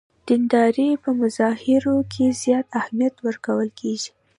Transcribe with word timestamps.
دیندارۍ 0.27 0.89
په 1.03 1.09
مظاهرو 1.21 1.95
کې 2.11 2.25
زیات 2.41 2.67
اهمیت 2.79 3.15
ورکول 3.25 3.67
کېږي. 3.79 4.11